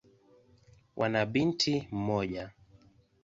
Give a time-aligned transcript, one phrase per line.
[0.99, 2.49] Wana binti mmoja.